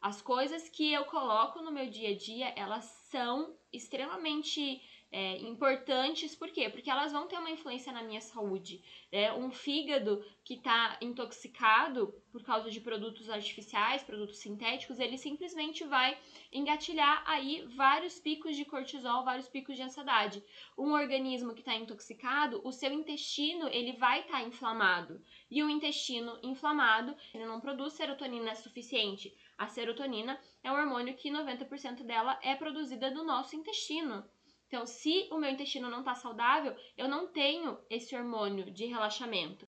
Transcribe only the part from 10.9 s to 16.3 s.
intoxicado por causa de produtos artificiais, produtos sintéticos, ele simplesmente vai